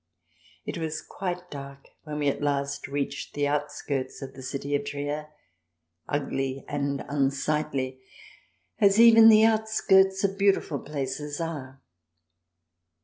[0.65, 4.83] It was quite dark when we at last reached the outskirts of the town of
[4.87, 5.27] Trier,
[6.09, 8.01] ugly and unsightly,
[8.79, 11.83] as even the outskirts of beautiful places are.